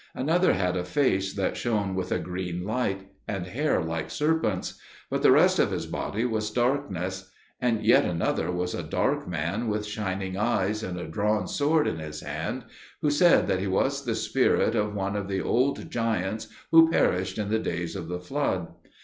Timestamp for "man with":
9.27-9.85